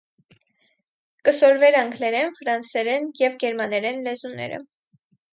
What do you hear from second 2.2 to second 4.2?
ֆրանսերէն եւ գերմաներէն